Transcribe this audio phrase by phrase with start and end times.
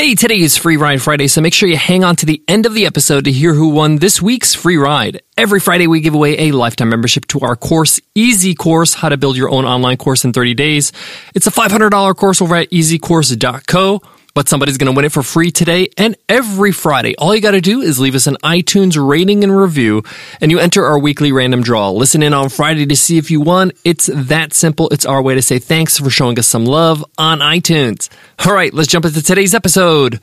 [0.00, 2.64] Hey, today is Free Ride Friday, so make sure you hang on to the end
[2.64, 5.20] of the episode to hear who won this week's free ride.
[5.36, 9.18] Every Friday, we give away a lifetime membership to our course, Easy Course, How to
[9.18, 10.92] Build Your Own Online Course in 30 Days.
[11.34, 14.00] It's a $500 course over at easycourse.co
[14.34, 17.14] but somebody's going to win it for free today and every Friday.
[17.16, 20.02] All you got to do is leave us an iTunes rating and review,
[20.40, 21.90] and you enter our weekly random draw.
[21.90, 23.72] Listen in on Friday to see if you won.
[23.84, 24.88] It's that simple.
[24.90, 28.08] It's our way to say thanks for showing us some love on iTunes.
[28.46, 30.20] All right, let's jump into today's episode.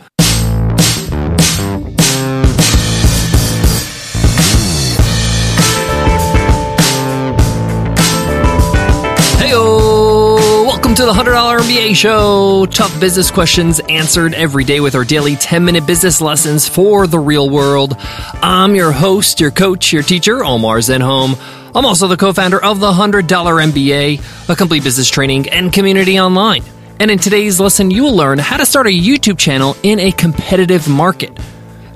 [10.97, 12.65] To the $100 MBA Show.
[12.65, 17.20] Tough business questions answered every day with our daily 10 minute business lessons for the
[17.20, 17.95] real world.
[18.41, 21.37] I'm your host, your coach, your teacher, Omar Zenhom.
[21.75, 26.20] I'm also the co founder of the $100 MBA, a complete business training and community
[26.20, 26.63] online.
[26.99, 30.11] And in today's lesson, you will learn how to start a YouTube channel in a
[30.11, 31.37] competitive market.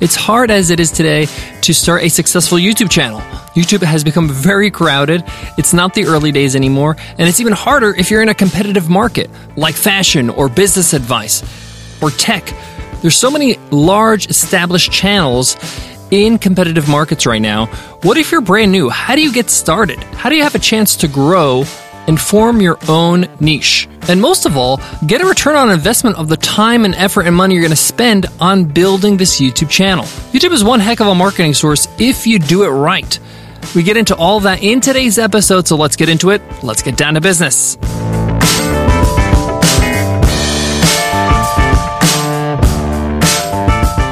[0.02, 1.28] It's hard as it is today
[1.62, 3.20] to start a successful YouTube channel.
[3.54, 5.24] YouTube has become very crowded.
[5.60, 8.90] It's not the early days anymore, and it's even harder if you're in a competitive
[8.90, 11.44] market like fashion or business advice
[12.02, 12.52] or tech.
[13.04, 15.56] There's so many large established channels
[16.10, 17.68] in competitive markets right now.
[18.02, 18.90] What if you're brand new?
[18.90, 20.00] How do you get started?
[20.16, 21.64] How do you have a chance to grow
[22.12, 23.88] and form your own niche.
[24.10, 27.34] And most of all, get a return on investment of the time and effort and
[27.34, 30.04] money you're going to spend on building this YouTube channel.
[30.34, 33.18] YouTube is one heck of a marketing source if you do it right.
[33.74, 36.42] We get into all that in today's episode, so let's get into it.
[36.62, 37.78] Let's get down to business.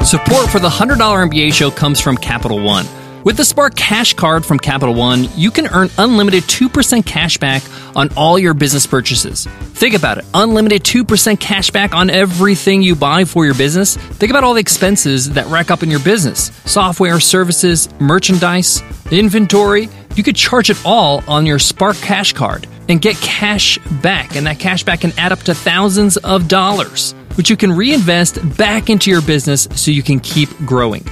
[0.09, 2.85] Support for the $100 MBA show comes from Capital One.
[3.25, 7.61] With the Spark Cash Card from Capital One, you can earn unlimited 2% cash back
[7.93, 9.45] on all your business purchases.
[9.45, 13.97] Think about it unlimited 2% cash back on everything you buy for your business.
[13.97, 18.81] Think about all the expenses that rack up in your business software, services, merchandise,
[19.11, 19.89] inventory.
[20.15, 24.47] You could charge it all on your Spark Cash Card and get cash back, and
[24.47, 28.89] that cash back can add up to thousands of dollars, which you can reinvest back
[28.89, 31.03] into your business so you can keep growing.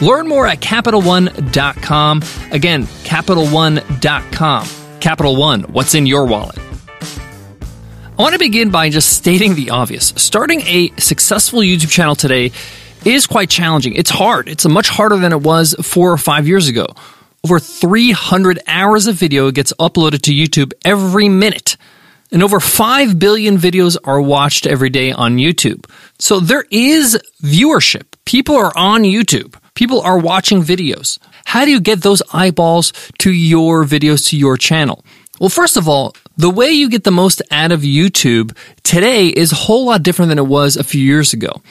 [0.00, 2.22] Learn more at CapitalOne.com.
[2.52, 4.66] Again, CapitalOne.com.
[5.00, 6.58] Capital One, what's in your wallet?
[6.58, 10.12] I want to begin by just stating the obvious.
[10.16, 12.52] Starting a successful YouTube channel today
[13.04, 13.94] is quite challenging.
[13.94, 14.48] It's hard.
[14.48, 16.86] It's much harder than it was four or five years ago.
[17.44, 21.78] Over 300 hours of video gets uploaded to YouTube every minute.
[22.30, 25.86] And over 5 billion videos are watched every day on YouTube.
[26.18, 28.04] So there is viewership.
[28.26, 29.54] People are on YouTube.
[29.74, 31.18] People are watching videos.
[31.44, 35.04] How do you get those eyeballs to your videos, to your channel?
[35.40, 39.52] Well, first of all, the way you get the most out of YouTube today is
[39.52, 41.62] a whole lot different than it was a few years ago.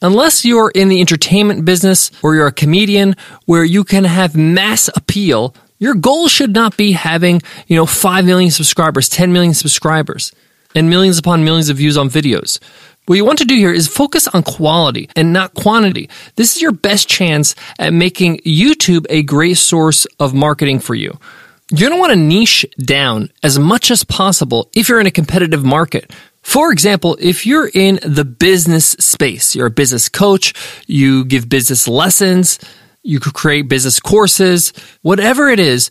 [0.00, 3.14] Unless you're in the entertainment business or you're a comedian
[3.46, 8.24] where you can have mass appeal, your goal should not be having, you know, 5
[8.24, 10.32] million subscribers, 10 million subscribers,
[10.74, 12.58] and millions upon millions of views on videos.
[13.06, 16.08] What you want to do here is focus on quality and not quantity.
[16.36, 21.18] This is your best chance at making YouTube a great source of marketing for you.
[21.70, 25.10] You're going to want to niche down as much as possible if you're in a
[25.10, 26.12] competitive market.
[26.42, 30.54] For example, if you're in the business space, you're a business coach,
[30.86, 32.60] you give business lessons,
[33.02, 35.90] you could create business courses, whatever it is,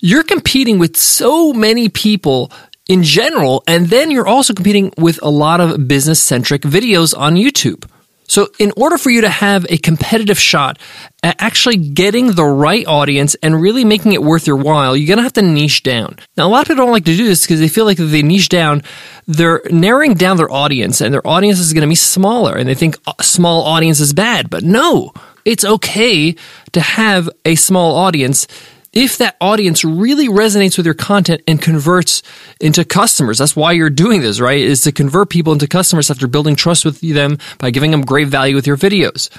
[0.00, 2.52] you're competing with so many people
[2.92, 3.64] in general.
[3.66, 7.88] And then you're also competing with a lot of business centric videos on YouTube.
[8.28, 10.78] So, in order for you to have a competitive shot
[11.22, 15.18] at actually getting the right audience and really making it worth your while, you're going
[15.18, 16.18] to have to niche down.
[16.36, 18.10] Now, a lot of people don't like to do this because they feel like if
[18.10, 18.82] they niche down,
[19.26, 22.74] they're narrowing down their audience and their audience is going to be smaller and they
[22.74, 24.48] think a small audience is bad.
[24.48, 25.12] But no,
[25.44, 26.34] it's okay
[26.72, 28.46] to have a small audience
[28.92, 32.22] if that audience really resonates with your content and converts
[32.60, 33.38] into customers.
[33.38, 34.58] That's why you're doing this, right?
[34.58, 38.28] Is to convert people into customers after building trust with them by giving them great
[38.28, 39.30] value with your videos.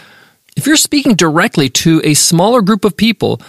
[0.55, 3.41] If you're speaking directly to a smaller group of people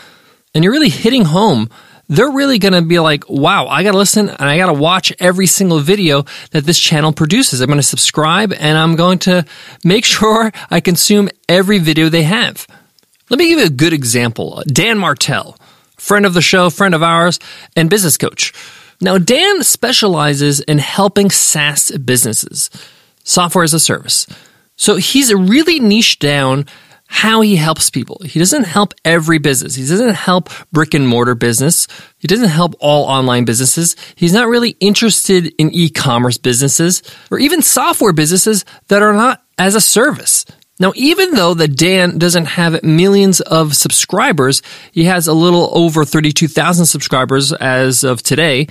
[0.54, 1.70] and you're really hitting home,
[2.08, 4.74] they're really going to be like, wow, I got to listen and I got to
[4.74, 7.60] watch every single video that this channel produces.
[7.60, 9.46] I'm going to subscribe and I'm going to
[9.84, 12.66] make sure I consume every video they have.
[13.30, 14.62] Let me give you a good example.
[14.66, 15.56] Dan Martell
[16.04, 17.38] friend of the show, friend of ours,
[17.76, 18.52] and business coach.
[19.00, 22.70] Now, Dan specializes in helping SaaS businesses,
[23.24, 24.26] software as a service.
[24.76, 26.66] So he's really niched down
[27.06, 28.20] how he helps people.
[28.24, 29.74] He doesn't help every business.
[29.74, 31.86] He doesn't help brick and mortar business.
[32.18, 33.94] He doesn't help all online businesses.
[34.14, 39.74] He's not really interested in e-commerce businesses or even software businesses that are not as
[39.74, 40.44] a service.
[40.84, 44.60] Now, even though that Dan doesn't have millions of subscribers,
[44.92, 48.66] he has a little over 32,000 subscribers as of today,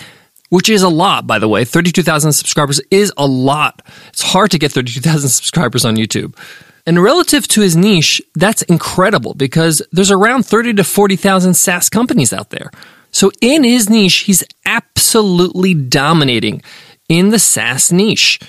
[0.49, 1.65] which is a lot, by the way.
[1.65, 3.81] 32,000 subscribers is a lot.
[4.09, 6.37] It's hard to get 32,000 subscribers on YouTube.
[6.85, 12.31] And relative to his niche, that's incredible because there's around 30 to 40,000 SaaS companies
[12.31, 12.69] out there.
[13.09, 16.61] So in his niche, he's absolutely dominating
[17.09, 18.39] in the SaaS niche.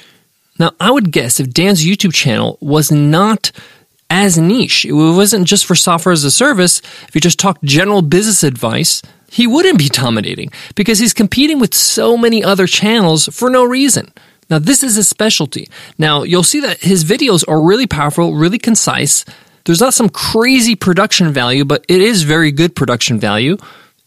[0.58, 3.50] Now, I would guess if Dan's YouTube channel was not
[4.08, 8.02] as niche, it wasn't just for software as a service, if you just talked general
[8.02, 13.50] business advice, he wouldn't be dominating because he's competing with so many other channels for
[13.50, 14.12] no reason.
[14.48, 15.68] Now, this is his specialty.
[15.98, 19.24] Now, you'll see that his videos are really powerful, really concise.
[19.64, 23.52] There's not some crazy production value, but it is very good production value.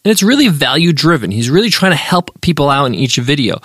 [0.06, 1.32] And it's really value driven.
[1.32, 3.60] He's really trying to help people out in each video.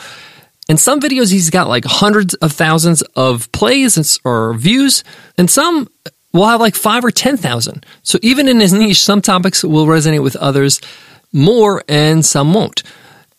[0.68, 5.04] In some videos, he's got like hundreds of thousands of plays or views,
[5.36, 5.88] and some
[6.32, 7.84] will have like five or 10,000.
[8.02, 10.80] So even in his niche, some topics will resonate with others
[11.32, 12.82] more and some won't.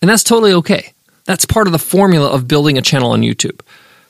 [0.02, 0.94] And that's totally okay.
[1.26, 3.62] That's part of the formula of building a channel on YouTube.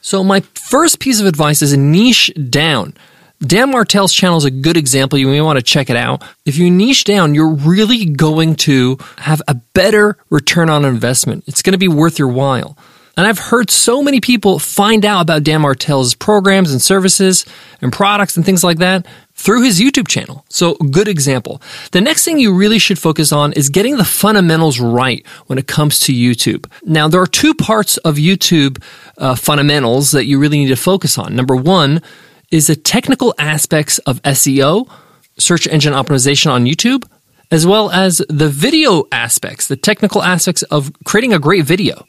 [0.02, 2.94] So my first piece of advice is niche down.
[3.40, 5.20] Dan Martell's channel is a good example.
[5.20, 6.24] You may want to check it out.
[6.46, 11.44] If you niche down, you're really going to have a better return on investment.
[11.48, 12.78] It's going to be worth your while.
[13.16, 17.46] And I've heard so many people find out about Dan Martell's programs and services
[17.80, 19.06] and products and things like that
[19.36, 20.46] through his YouTube channel.
[20.50, 21.62] So, good example.
[21.92, 25.68] The next thing you really should focus on is getting the fundamentals right when it
[25.68, 26.66] comes to YouTube.
[26.84, 28.82] Now, there are two parts of YouTube
[29.20, 31.36] uh, fundamentals that you really need to focus on.
[31.36, 32.02] Number one
[32.50, 34.90] is the technical aspects of SEO,
[35.38, 37.04] search engine optimization on YouTube,
[37.52, 42.08] as well as the video aspects, the technical aspects of creating a great video.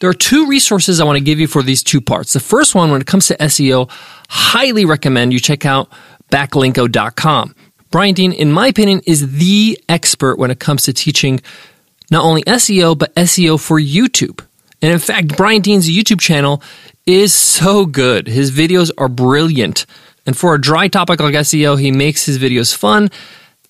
[0.00, 2.34] There are two resources I want to give you for these two parts.
[2.34, 3.90] The first one, when it comes to SEO,
[4.28, 5.90] highly recommend you check out
[6.30, 7.54] backlinko.com.
[7.90, 11.40] Brian Dean, in my opinion, is the expert when it comes to teaching
[12.10, 14.44] not only SEO, but SEO for YouTube.
[14.82, 16.62] And in fact, Brian Dean's YouTube channel
[17.06, 18.26] is so good.
[18.26, 19.86] His videos are brilliant.
[20.26, 23.08] And for a dry topic like SEO, he makes his videos fun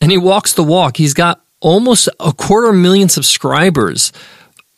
[0.01, 0.97] and he walks the walk.
[0.97, 4.13] He's got almost a quarter million subscribers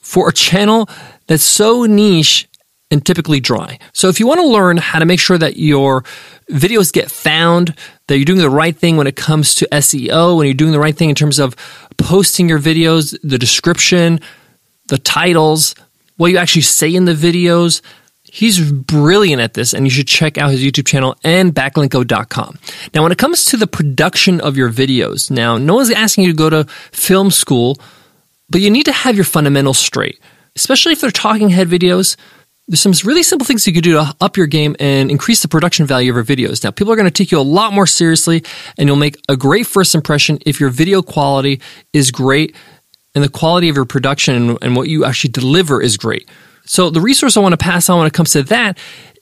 [0.01, 0.89] for a channel
[1.29, 2.49] that's so niche
[2.91, 3.79] and typically dry.
[3.93, 6.03] So if you want to learn how to make sure that your
[6.51, 7.75] videos get found,
[8.07, 10.81] that you're doing the right thing when it comes to SEO, when you're doing the
[10.81, 11.55] right thing in terms of
[11.99, 14.21] posting your videos, the description,
[14.89, 15.75] the titles,
[16.17, 17.83] what you actually say in the videos,
[18.31, 22.59] He's brilliant at this, and you should check out his YouTube channel and backlinko.com.
[22.93, 26.33] Now, when it comes to the production of your videos, now, no one's asking you
[26.33, 27.79] to go to film school,
[28.51, 30.21] but you need to have your fundamentals straight
[30.59, 32.17] especially if they're talking head videos.
[32.67, 35.49] There's some really simple things you could do to up your game and increase the
[35.49, 36.63] production value of your videos.
[36.63, 38.45] Now, people are going to take you a lot more seriously,
[38.77, 41.63] and you'll make a great first impression if your video quality
[41.95, 42.55] is great
[43.15, 46.29] and the quality of your production and what you actually deliver is great.
[46.67, 48.77] So, the resource I want to pass on when it comes to that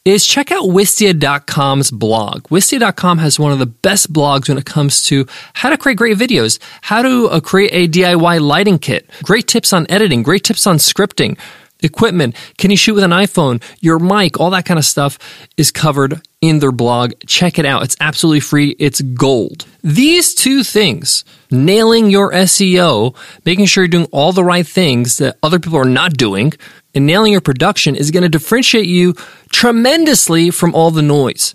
[0.06, 2.44] is check out Wistia.com's blog.
[2.44, 6.16] Wistia.com has one of the best blogs when it comes to how to create great
[6.16, 10.64] videos, how to uh, create a DIY lighting kit, great tips on editing, great tips
[10.64, 11.36] on scripting,
[11.82, 12.34] equipment.
[12.58, 13.62] Can you shoot with an iPhone?
[13.80, 15.18] Your mic, all that kind of stuff
[15.56, 17.12] is covered in their blog.
[17.26, 17.82] Check it out.
[17.82, 18.76] It's absolutely free.
[18.78, 19.66] It's gold.
[19.82, 25.36] These two things, nailing your SEO, making sure you're doing all the right things that
[25.42, 26.52] other people are not doing,
[26.94, 29.12] and nailing your production is going to differentiate you
[29.50, 31.52] tremendously from all the noise.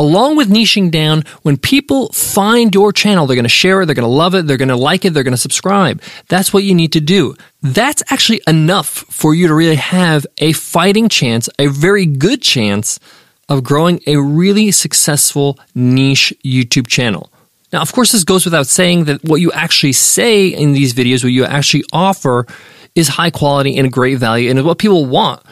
[0.00, 3.94] Along with niching down, when people find your channel, they're going to share it, they're
[3.94, 6.00] going to love it, they're going to like it, they're going to subscribe.
[6.28, 7.36] That's what you need to do.
[7.60, 12.98] That's actually enough for you to really have a fighting chance, a very good chance
[13.50, 17.30] of growing a really successful niche YouTube channel.
[17.70, 21.22] Now, of course, this goes without saying that what you actually say in these videos,
[21.22, 22.46] what you actually offer,
[22.94, 25.42] is high quality and great value and is what people want.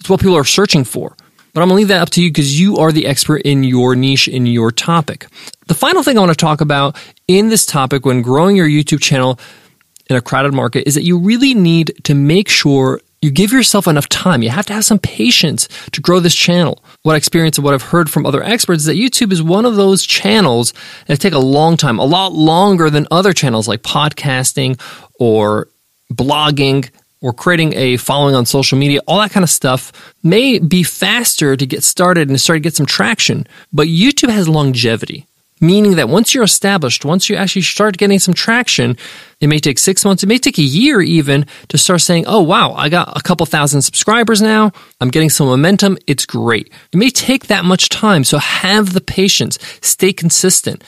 [0.00, 1.14] It's what people are searching for.
[1.58, 3.64] But I'm going to leave that up to you because you are the expert in
[3.64, 5.26] your niche, in your topic.
[5.66, 6.96] The final thing I want to talk about
[7.26, 9.40] in this topic when growing your YouTube channel
[10.08, 13.88] in a crowded market is that you really need to make sure you give yourself
[13.88, 14.40] enough time.
[14.40, 16.80] You have to have some patience to grow this channel.
[17.02, 19.66] What I experience and what I've heard from other experts is that YouTube is one
[19.66, 20.72] of those channels
[21.08, 24.80] that take a long time, a lot longer than other channels like podcasting
[25.18, 25.66] or
[26.14, 26.88] blogging
[27.20, 31.56] or creating a following on social media, all that kind of stuff may be faster
[31.56, 35.26] to get started and start to get some traction, but YouTube has longevity.
[35.60, 38.96] meaning that once you're established, once you actually start getting some traction,
[39.40, 42.42] it may take six months, it may take a year even to start saying, oh,
[42.42, 44.72] wow, I got a couple thousand subscribers now.
[45.00, 45.98] I'm getting some momentum.
[46.06, 46.72] It's great.
[46.92, 48.24] It may take that much time.
[48.24, 50.82] So have the patience, stay consistent.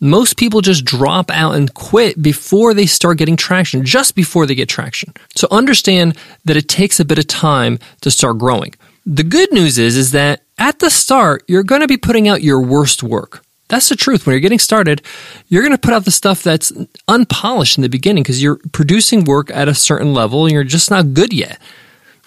[0.00, 4.54] Most people just drop out and quit before they start getting traction, just before they
[4.54, 5.14] get traction.
[5.34, 8.74] So understand that it takes a bit of time to start growing.
[9.06, 12.42] The good news is, is that at the start, you're going to be putting out
[12.42, 13.42] your worst work.
[13.68, 14.26] That's the truth.
[14.26, 15.02] When you're getting started,
[15.48, 16.72] you're going to put out the stuff that's
[17.08, 20.90] unpolished in the beginning because you're producing work at a certain level and you're just
[20.90, 21.60] not good yet.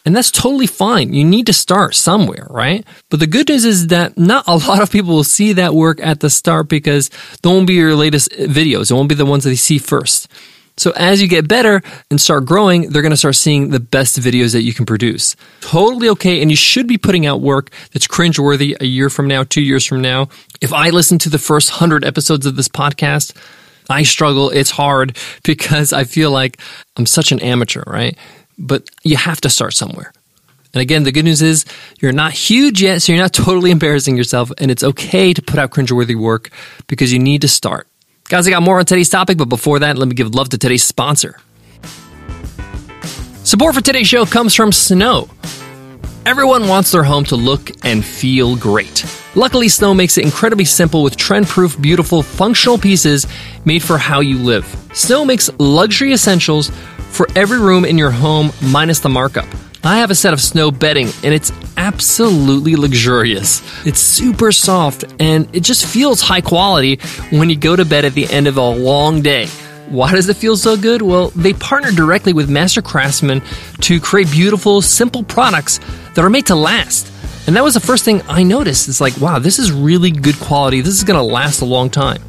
[0.10, 1.14] And that's totally fine.
[1.14, 2.84] You need to start somewhere, right?
[3.12, 6.00] But the good news is that not a lot of people will see that work
[6.02, 7.12] at the start because
[7.44, 8.90] they won't be your latest videos.
[8.90, 10.28] It won't be the ones that they see first.
[10.78, 14.20] So as you get better and start growing, they're going to start seeing the best
[14.20, 15.36] videos that you can produce.
[15.62, 16.42] Totally okay.
[16.42, 19.86] And you should be putting out work that's cringeworthy a year from now, two years
[19.86, 20.30] from now.
[20.60, 23.38] If I listen to the first hundred episodes of this podcast,
[23.92, 24.50] I struggle.
[24.50, 26.60] It's hard because I feel like
[26.98, 28.18] I'm such an amateur, right?
[28.60, 30.14] But you have to start somewhere.
[30.74, 31.66] And again, the good news is
[32.00, 35.58] you're not huge yet, so you're not totally embarrassing yourself, and it's okay to put
[35.58, 36.52] out cringeworthy work
[36.88, 37.88] because you need to start.
[38.28, 40.58] Guys, I got more on today's topic, but before that, let me give love to
[40.60, 41.40] today's sponsor.
[43.44, 45.28] Support for today's show comes from Snowe.
[46.28, 49.04] Everyone wants their home to look and feel great.
[49.34, 53.26] Luckily, Snowe makes it incredibly simple with trend proof, beautiful, functional pieces
[53.66, 54.66] made for how you live.
[54.94, 56.72] Snowe makes luxury essentials
[57.10, 59.48] for every room in your home, minus the markup.
[59.84, 63.62] I have a set of Snowe bedding and it's absolutely luxurious.
[63.86, 66.98] It's super soft and it just feels high quality
[67.30, 69.48] when you go to bed at the end of a long day.
[69.88, 71.02] Why does it feel so good?
[71.02, 73.42] Well, they partner directly with master craftsmen
[73.82, 75.80] to create beautiful, simple products
[76.14, 77.12] that are made to last.
[77.48, 78.90] And that was the first thing I noticed.
[78.90, 80.82] It's like, wow, this is really good quality.
[80.82, 82.22] This is going to last a long time.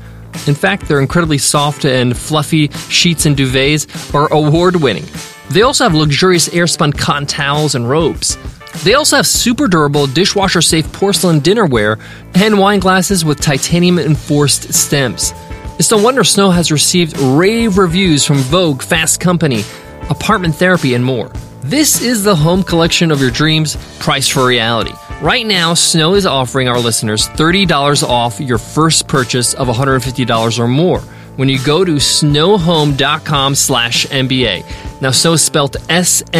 [0.46, 5.04] In fact, their incredibly soft and fluffy sheets and duvets are award winning.
[5.50, 8.38] They also have luxurious airspun cotton towels and robes.
[8.84, 12.00] They also have super durable, dishwasher safe porcelain dinnerware
[12.34, 15.34] and wine glasses with titanium enforced stems.
[15.78, 19.64] It's no wonder Snowe has received rave reviews from Vogue, Fast Company,
[20.08, 21.30] Apartment Therapy, and more.
[21.62, 24.92] This is the home collection of your dreams, priced for reality.
[25.20, 30.66] Right now, Snowe is offering our listeners $30 off your first purchase of $150 or
[30.66, 31.00] more
[31.36, 35.00] when you go to snowehome.com slash MBA.
[35.02, 36.38] Now, Snowe is spelled S-N-O-W-E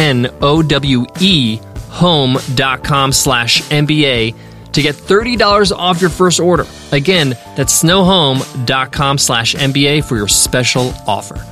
[1.89, 4.35] home.com slash MBA
[4.71, 6.65] to get $30 off your first order.
[6.91, 11.45] Again, that's snowehome.com slash MBA for your special offer.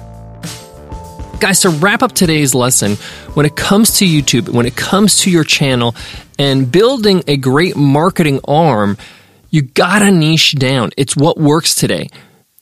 [1.39, 2.97] Guys, to wrap up today's lesson,
[3.33, 5.95] when it comes to YouTube, when it comes to your channel
[6.37, 8.97] and building a great marketing arm,
[9.49, 10.89] you gotta niche down.
[10.97, 12.09] It's what works today.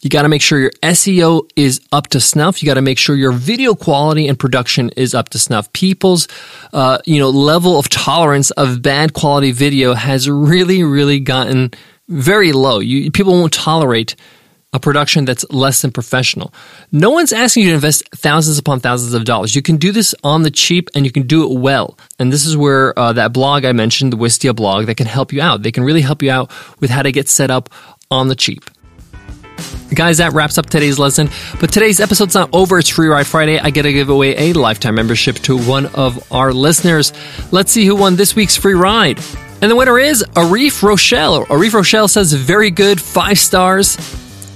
[0.02, 2.62] You got to make sure your SEO is up to snuff.
[2.62, 5.74] You got to make sure your video quality and production is up to snuff.
[5.74, 6.28] People's,
[6.72, 11.72] uh, you know, level of tolerance of bad quality video has really, really gotten
[12.08, 12.78] very low.
[12.78, 14.16] You, people won't tolerate
[14.78, 16.54] a production that's less than professional.
[16.92, 19.56] No one's asking you to invest thousands upon thousands of dollars.
[19.56, 21.98] You can do this on the cheap and you can do it well.
[22.20, 25.34] And this is where uh, that blog I mentioned, the Wistia blog, that can help
[25.34, 25.64] you out.
[25.64, 27.70] They can really help you out with how to get set up
[28.12, 28.64] on the cheap.
[29.94, 31.30] Guys, that wraps up today's lesson.
[31.60, 32.78] But today's episode's not over.
[32.78, 33.58] It's Free Ride Friday.
[33.58, 37.14] I get to give away a lifetime membership to one of our listeners.
[37.52, 39.20] Let's see who won this week's free ride.
[39.60, 41.46] And the winner is Arif Rochelle.
[41.48, 43.98] Arif Rochelle says, very good, five stars.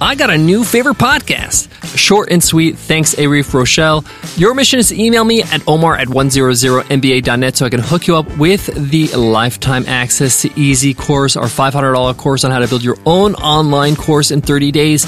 [0.02, 1.68] I got a new favorite podcast.
[1.96, 2.76] Short and sweet.
[2.76, 4.04] Thanks, Arif Rochelle.
[4.34, 8.16] Your mission is to email me at omar at 100mba.net so I can hook you
[8.16, 12.82] up with the lifetime access to Easy Course, our $500 course on how to build
[12.82, 15.04] your own online course in 30 days.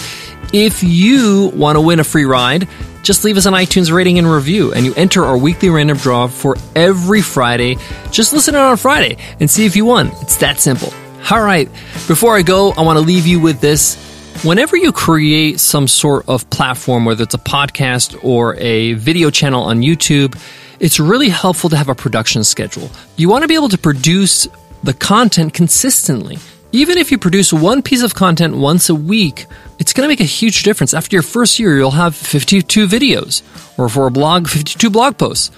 [0.53, 2.69] If you want to win a free ride,
[3.03, 6.29] just leave us an iTunes rating and review, and you enter our weekly random draw
[6.29, 7.79] for every Friday.
[8.13, 10.13] Just listen in on Friday and see if you won.
[10.21, 10.93] It's that simple.
[11.33, 11.69] All right,
[12.07, 14.13] before I go, I want to leave you with this.
[14.45, 19.63] Whenever you create some sort of platform, whether it's a podcast or a video channel
[19.63, 20.39] on YouTube,
[20.81, 22.91] it's really helpful to have a production schedule.
[23.17, 24.47] You want to be able to produce
[24.83, 26.37] the content consistently.
[26.73, 29.47] Even if you produce one piece of content once a week,
[29.79, 30.93] it's going to make a huge difference.
[30.93, 33.41] After your first year, you'll have 52 videos,
[33.79, 35.53] or for a blog, 52 blog posts.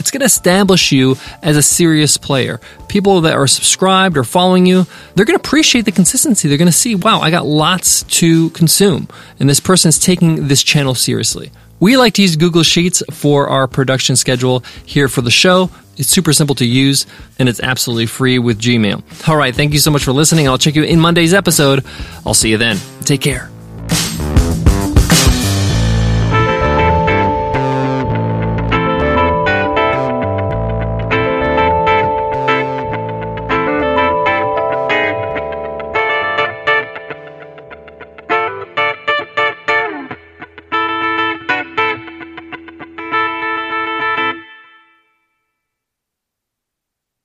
[0.00, 2.60] It's going to establish you as a serious player.
[2.88, 6.48] People that are subscribed or following you, they're going to appreciate the consistency.
[6.48, 10.48] They're going to see, wow, I got lots to consume, and this person is taking
[10.48, 11.52] this channel seriously.
[11.78, 15.70] We like to use Google Sheets for our production schedule here for the show.
[15.96, 17.06] It's super simple to use,
[17.38, 19.28] and it's absolutely free with Gmail.
[19.28, 20.48] All right, thank you so much for listening.
[20.48, 21.84] I'll check you in Monday's episode.
[22.26, 22.78] I'll see you then.
[23.02, 23.50] Take care.